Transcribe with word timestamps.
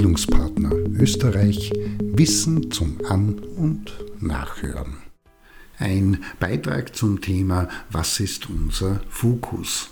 Bildungspartner 0.00 0.72
Österreich 0.98 1.70
Wissen 2.02 2.70
zum 2.70 2.96
An- 3.06 3.38
und 3.38 3.92
Nachhören. 4.18 4.94
Ein 5.76 6.24
Beitrag 6.38 6.96
zum 6.96 7.20
Thema 7.20 7.68
Was 7.90 8.18
ist 8.18 8.48
unser 8.48 9.02
Fokus? 9.10 9.90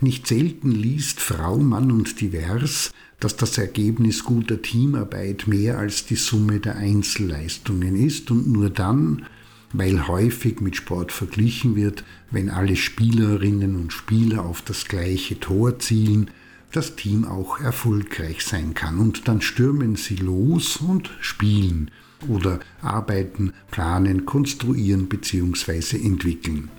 Nicht 0.00 0.26
selten 0.26 0.72
liest 0.72 1.20
Frau, 1.20 1.58
Mann 1.58 1.92
und 1.92 2.20
Divers, 2.20 2.90
dass 3.20 3.36
das 3.36 3.56
Ergebnis 3.56 4.24
guter 4.24 4.62
Teamarbeit 4.62 5.46
mehr 5.46 5.78
als 5.78 6.06
die 6.06 6.16
Summe 6.16 6.58
der 6.58 6.74
Einzelleistungen 6.74 7.94
ist 7.94 8.32
und 8.32 8.48
nur 8.48 8.68
dann, 8.68 9.26
weil 9.72 10.08
häufig 10.08 10.60
mit 10.60 10.74
Sport 10.74 11.12
verglichen 11.12 11.76
wird, 11.76 12.02
wenn 12.32 12.50
alle 12.50 12.74
Spielerinnen 12.74 13.76
und 13.76 13.92
Spieler 13.92 14.44
auf 14.44 14.62
das 14.62 14.86
gleiche 14.86 15.38
Tor 15.38 15.78
zielen, 15.78 16.32
das 16.72 16.96
Team 16.96 17.24
auch 17.24 17.60
erfolgreich 17.60 18.44
sein 18.44 18.74
kann. 18.74 18.98
Und 18.98 19.28
dann 19.28 19.40
stürmen 19.40 19.96
sie 19.96 20.16
los 20.16 20.76
und 20.76 21.10
spielen 21.20 21.90
oder 22.28 22.60
arbeiten, 22.82 23.52
planen, 23.70 24.26
konstruieren 24.26 25.08
bzw. 25.08 25.96
entwickeln. 25.96 26.70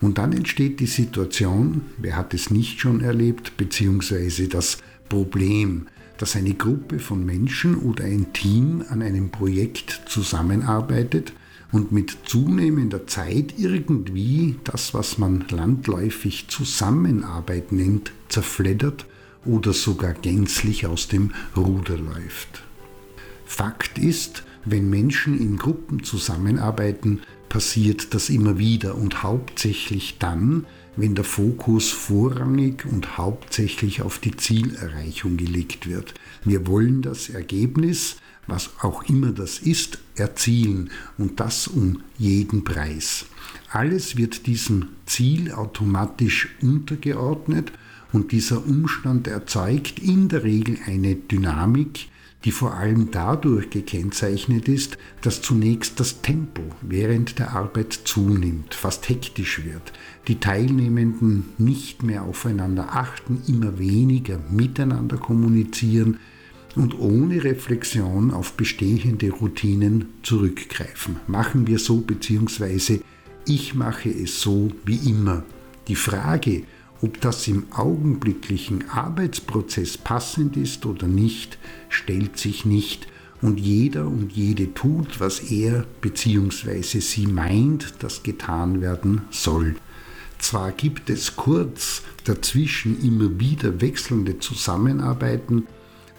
Und 0.00 0.18
dann 0.18 0.32
entsteht 0.32 0.80
die 0.80 0.86
Situation, 0.86 1.82
wer 1.98 2.16
hat 2.16 2.34
es 2.34 2.50
nicht 2.50 2.80
schon 2.80 3.00
erlebt, 3.00 3.56
beziehungsweise 3.56 4.48
das 4.48 4.78
Problem, 5.08 5.86
dass 6.18 6.36
eine 6.36 6.54
Gruppe 6.54 6.98
von 6.98 7.24
Menschen 7.24 7.76
oder 7.76 8.04
ein 8.04 8.32
Team 8.32 8.84
an 8.88 9.02
einem 9.02 9.30
Projekt 9.30 10.02
zusammenarbeitet 10.06 11.32
und 11.70 11.92
mit 11.92 12.16
zunehmender 12.24 13.06
Zeit 13.06 13.54
irgendwie 13.58 14.56
das, 14.64 14.92
was 14.92 15.18
man 15.18 15.44
landläufig 15.50 16.48
Zusammenarbeit 16.48 17.72
nennt, 17.72 18.12
zerfleddert 18.28 19.06
oder 19.44 19.72
sogar 19.72 20.14
gänzlich 20.14 20.86
aus 20.86 21.08
dem 21.08 21.32
Ruder 21.56 21.98
läuft. 21.98 22.62
Fakt 23.44 23.98
ist, 23.98 24.44
wenn 24.64 24.88
Menschen 24.88 25.38
in 25.38 25.56
Gruppen 25.56 26.04
zusammenarbeiten, 26.04 27.20
passiert 27.48 28.14
das 28.14 28.30
immer 28.30 28.58
wieder 28.58 28.94
und 28.94 29.22
hauptsächlich 29.22 30.16
dann, 30.18 30.64
wenn 30.96 31.14
der 31.14 31.24
Fokus 31.24 31.90
vorrangig 31.90 32.86
und 32.86 33.18
hauptsächlich 33.18 34.02
auf 34.02 34.18
die 34.18 34.36
Zielerreichung 34.36 35.36
gelegt 35.36 35.86
wird. 35.86 36.14
Wir 36.44 36.66
wollen 36.66 37.02
das 37.02 37.28
Ergebnis, 37.28 38.16
was 38.46 38.70
auch 38.80 39.02
immer 39.04 39.32
das 39.32 39.58
ist, 39.58 39.98
erzielen 40.16 40.90
und 41.18 41.40
das 41.40 41.68
um 41.68 42.02
jeden 42.18 42.64
Preis. 42.64 43.26
Alles 43.70 44.16
wird 44.16 44.46
diesem 44.46 44.88
Ziel 45.06 45.52
automatisch 45.52 46.48
untergeordnet 46.60 47.72
und 48.12 48.32
dieser 48.32 48.66
Umstand 48.66 49.26
erzeugt 49.26 49.98
in 49.98 50.28
der 50.28 50.44
Regel 50.44 50.78
eine 50.86 51.14
Dynamik, 51.14 52.08
die 52.44 52.50
vor 52.50 52.74
allem 52.74 53.10
dadurch 53.10 53.70
gekennzeichnet 53.70 54.68
ist, 54.68 54.98
dass 55.20 55.42
zunächst 55.42 56.00
das 56.00 56.22
Tempo 56.22 56.62
während 56.80 57.38
der 57.38 57.52
Arbeit 57.52 57.92
zunimmt, 57.92 58.74
fast 58.74 59.08
hektisch 59.08 59.64
wird, 59.64 59.92
die 60.28 60.40
Teilnehmenden 60.40 61.44
nicht 61.58 62.02
mehr 62.02 62.22
aufeinander 62.22 62.94
achten, 62.94 63.42
immer 63.46 63.78
weniger 63.78 64.38
miteinander 64.50 65.18
kommunizieren 65.18 66.18
und 66.74 66.98
ohne 66.98 67.44
Reflexion 67.44 68.30
auf 68.30 68.54
bestehende 68.54 69.30
Routinen 69.30 70.06
zurückgreifen. 70.22 71.16
Machen 71.26 71.66
wir 71.66 71.78
so 71.78 72.00
bzw. 72.00 73.00
ich 73.46 73.74
mache 73.74 74.08
es 74.08 74.40
so 74.40 74.72
wie 74.84 75.08
immer. 75.08 75.44
Die 75.88 75.96
Frage, 75.96 76.62
ob 77.02 77.20
das 77.20 77.46
im 77.48 77.66
augenblicklichen 77.72 78.88
Arbeitsprozess 78.88 79.98
passend 79.98 80.56
ist 80.56 80.86
oder 80.86 81.08
nicht, 81.08 81.58
stellt 81.88 82.38
sich 82.38 82.64
nicht 82.64 83.08
und 83.42 83.58
jeder 83.58 84.06
und 84.06 84.32
jede 84.32 84.72
tut, 84.72 85.18
was 85.18 85.40
er 85.50 85.84
bzw. 86.00 87.00
sie 87.00 87.26
meint, 87.26 87.94
dass 87.98 88.22
getan 88.22 88.80
werden 88.80 89.22
soll. 89.30 89.74
Zwar 90.38 90.70
gibt 90.72 91.10
es 91.10 91.36
kurz 91.36 92.02
dazwischen 92.24 93.02
immer 93.04 93.38
wieder 93.40 93.80
wechselnde 93.80 94.38
Zusammenarbeiten, 94.38 95.66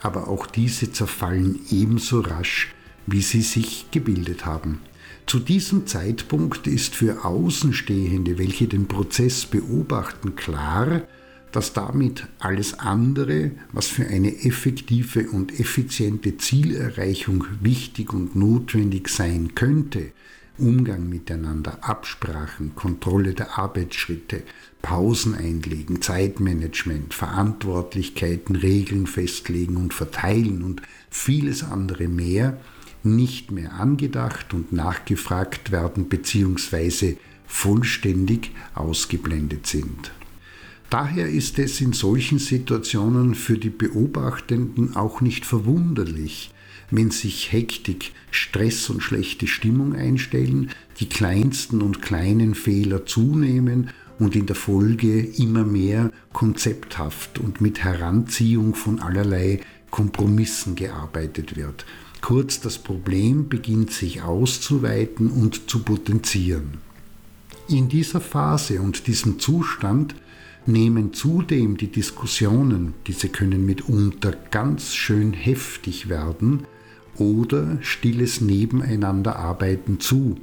aber 0.02 0.28
auch 0.28 0.48
diese 0.48 0.92
zerfallen 0.92 1.62
ebenso 1.72 2.20
rasch, 2.20 2.74
wie 3.08 3.22
sie 3.22 3.42
sich 3.42 3.88
gebildet 3.92 4.46
haben. 4.46 4.80
Zu 5.26 5.40
diesem 5.40 5.88
Zeitpunkt 5.88 6.68
ist 6.68 6.96
für 6.96 7.24
Außenstehende, 7.26 8.38
welche 8.38 8.68
den 8.68 8.88
Prozess 8.88 9.46
beobachten, 9.46 10.36
klar, 10.36 11.04
dass 11.52 11.72
damit 11.72 12.28
alles 12.40 12.80
andere, 12.80 13.52
was 13.72 13.88
für 13.88 14.08
eine 14.08 14.44
effektive 14.44 15.30
und 15.30 15.60
effiziente 15.60 16.38
Zielerreichung 16.38 17.46
wichtig 17.62 18.12
und 18.12 18.36
notwendig 18.36 19.08
sein 19.08 19.54
könnte, 19.56 20.12
Umgang 20.58 21.10
miteinander, 21.10 21.80
Absprachen, 21.82 22.76
Kontrolle 22.76 23.34
der 23.34 23.58
Arbeitsschritte, 23.58 24.44
Pausen 24.82 25.34
einlegen, 25.34 26.02
Zeitmanagement, 26.02 27.14
Verantwortlichkeiten, 27.14 28.56
Regeln 28.56 29.08
festlegen 29.08 29.78
und 29.78 29.94
verteilen 29.94 30.64
und 30.64 30.82
vieles 31.10 31.64
andere 31.64 32.08
mehr, 32.08 32.58
nicht 33.04 33.52
mehr 33.52 33.74
angedacht 33.74 34.54
und 34.54 34.72
nachgefragt 34.72 35.72
werden 35.72 36.06
bzw. 36.10 37.18
vollständig 37.46 38.52
ausgeblendet 38.74 39.68
sind. 39.68 40.12
Daher 40.90 41.28
ist 41.28 41.58
es 41.60 41.82
in 41.82 41.94
solchen 41.94 42.40
Situationen 42.40 43.36
für 43.36 43.58
die 43.58 43.72
Beobachtenden 43.72 44.96
auch 44.96 45.22
nicht 45.22 45.46
verwunderlich, 45.46 46.52
wenn 46.92 47.10
sich 47.10 47.52
Hektik, 47.52 48.12
Stress 48.30 48.90
und 48.92 49.02
schlechte 49.02 49.48
Stimmung 49.48 49.96
einstellen, 49.96 50.70
die 51.00 51.10
kleinsten 51.10 51.82
und 51.82 52.04
kleinen 52.04 52.54
Fehler 52.54 53.08
zunehmen 53.08 53.90
und 54.20 54.36
in 54.36 54.46
der 54.46 54.56
Folge 54.56 55.20
immer 55.20 55.64
mehr 55.64 56.12
konzepthaft 56.32 57.40
und 57.40 57.62
mit 57.62 57.84
Heranziehung 57.84 58.76
von 58.76 59.00
allerlei 59.00 59.62
Kompromissen 59.90 60.76
gearbeitet 60.76 61.56
wird. 61.56 61.86
Kurz, 62.24 62.62
das 62.62 62.78
Problem 62.78 63.50
beginnt 63.50 63.92
sich 63.92 64.22
auszuweiten 64.22 65.30
und 65.30 65.70
zu 65.70 65.80
potenzieren. 65.80 66.78
In 67.68 67.90
dieser 67.90 68.22
Phase 68.22 68.80
und 68.80 69.08
diesem 69.08 69.40
Zustand 69.40 70.16
nehmen 70.66 71.12
zudem 71.12 71.76
die 71.76 71.90
Diskussionen, 71.90 72.94
diese 73.08 73.28
können 73.28 73.66
mitunter 73.66 74.32
ganz 74.52 74.94
schön 74.94 75.34
heftig 75.34 76.08
werden, 76.08 76.66
oder 77.18 77.78
stilles 77.82 78.40
Nebeneinanderarbeiten 78.40 80.00
zu, 80.00 80.38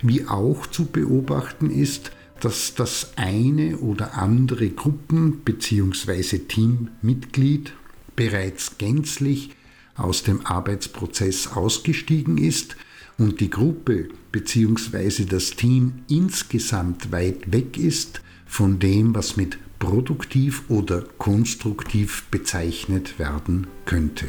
wie 0.00 0.26
auch 0.26 0.66
zu 0.66 0.86
beobachten 0.86 1.68
ist, 1.68 2.12
dass 2.40 2.74
das 2.74 3.12
eine 3.16 3.76
oder 3.76 4.16
andere 4.16 4.70
Gruppen- 4.70 5.40
bzw. 5.44 6.38
Teammitglied 6.38 7.74
bereits 8.16 8.78
gänzlich 8.78 9.50
aus 9.96 10.22
dem 10.22 10.44
Arbeitsprozess 10.44 11.48
ausgestiegen 11.48 12.38
ist 12.38 12.76
und 13.18 13.40
die 13.40 13.50
Gruppe 13.50 14.08
bzw. 14.32 15.24
das 15.24 15.52
Team 15.52 16.00
insgesamt 16.08 17.12
weit 17.12 17.52
weg 17.52 17.78
ist 17.78 18.20
von 18.46 18.78
dem, 18.78 19.14
was 19.14 19.36
mit 19.36 19.58
produktiv 19.78 20.64
oder 20.68 21.02
konstruktiv 21.18 22.24
bezeichnet 22.30 23.18
werden 23.18 23.66
könnte. 23.84 24.26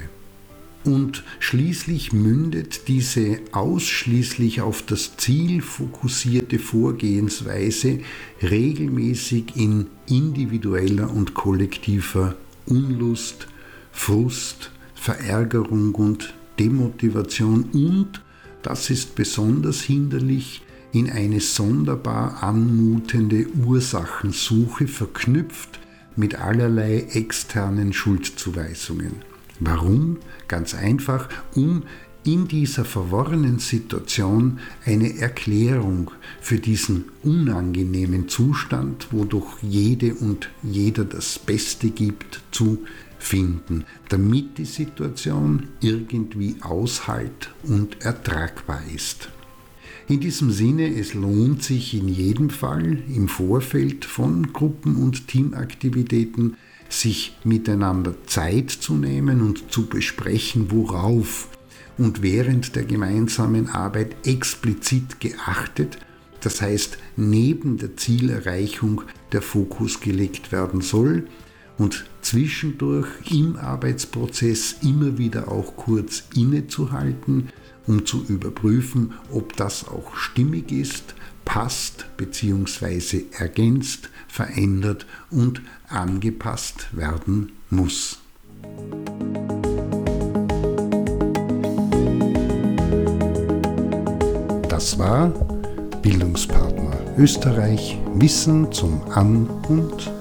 Und 0.84 1.24
schließlich 1.40 2.14
mündet 2.14 2.88
diese 2.88 3.40
ausschließlich 3.52 4.62
auf 4.62 4.82
das 4.84 5.18
Ziel 5.18 5.62
fokussierte 5.62 6.60
Vorgehensweise 6.60 8.00
regelmäßig 8.42 9.58
in 9.58 9.88
individueller 10.08 11.12
und 11.12 11.34
kollektiver 11.34 12.36
Unlust, 12.66 13.48
Frust, 13.92 14.72
Verärgerung 15.00 15.96
und 15.96 16.34
Demotivation 16.60 17.66
und, 17.74 18.22
das 18.64 18.90
ist 18.90 19.16
besonders 19.16 19.82
hinderlich, 19.82 20.62
in 20.92 21.10
eine 21.10 21.40
sonderbar 21.40 22.44
anmutende 22.44 23.48
Ursachensuche 23.66 24.88
verknüpft 24.88 25.80
mit 26.16 26.36
allerlei 26.36 27.08
externen 27.14 27.94
Schuldzuweisungen. 27.94 29.14
Warum? 29.60 30.18
Ganz 30.48 30.74
einfach, 30.74 31.30
um 31.56 31.84
in 32.24 32.48
dieser 32.48 32.84
verworrenen 32.84 33.60
Situation 33.60 34.60
eine 34.86 35.18
Erklärung 35.18 36.12
für 36.42 36.60
diesen 36.60 37.06
unangenehmen 37.24 38.28
Zustand, 38.28 39.08
wodurch 39.12 39.62
jede 39.62 40.14
und 40.16 40.50
jeder 40.62 41.06
das 41.06 41.40
Beste 41.40 41.90
gibt, 41.90 42.42
zu 42.52 42.80
finden, 43.20 43.86
damit 44.10 44.58
die 44.58 44.66
Situation 44.66 45.68
irgendwie 45.82 46.56
aushalt 46.62 47.52
und 47.64 48.04
ertragbar 48.04 48.82
ist. 48.94 49.30
In 50.08 50.22
diesem 50.22 50.52
Sinne, 50.52 50.94
es 50.96 51.14
lohnt 51.14 51.64
sich 51.64 51.94
in 51.94 52.08
jedem 52.08 52.50
Fall 52.50 53.00
im 53.14 53.28
Vorfeld 53.28 54.06
von 54.06 54.54
Gruppen- 54.54 54.96
und 54.96 55.28
Teamaktivitäten 55.28 56.56
sich 56.88 57.38
miteinander 57.44 58.16
Zeit 58.26 58.70
zu 58.70 58.96
nehmen 58.96 59.42
und 59.42 59.72
zu 59.72 59.88
besprechen, 59.88 60.72
worauf 60.72 61.50
und 61.98 62.22
während 62.22 62.76
der 62.76 62.86
gemeinsamen 62.86 63.70
Arbeit 63.70 64.16
explizit 64.26 65.20
geachtet, 65.20 65.98
das 66.42 66.62
heißt 66.62 66.98
neben 67.18 67.78
der 67.78 67.98
Zielerreichung 67.98 69.02
der 69.32 69.42
Fokus 69.42 70.00
gelegt 70.00 70.52
werden 70.52 70.82
soll 70.82 71.28
und 71.78 72.06
zwischendurch 72.22 73.08
im 73.32 73.56
Arbeitsprozess 73.56 74.78
immer 74.82 75.18
wieder 75.18 75.52
auch 75.52 75.76
kurz 75.76 76.24
innezuhalten, 76.36 77.50
um 77.86 78.06
zu 78.06 78.24
überprüfen, 78.28 79.14
ob 79.32 79.56
das 79.56 79.88
auch 79.88 80.16
stimmig 80.16 80.72
ist, 80.72 81.16
passt 81.46 82.06
bzw. 82.18 83.26
ergänzt, 83.32 84.10
verändert 84.28 85.06
und 85.30 85.62
angepasst 85.88 86.88
werden 86.92 87.54
muss. 87.70 88.20
Das 94.68 95.00
war 95.00 95.30
Bildungspartner 96.02 96.98
Österreich 97.18 97.98
Wissen 98.16 98.72
zum 98.72 99.02
An- 99.10 99.48
und 99.70 100.17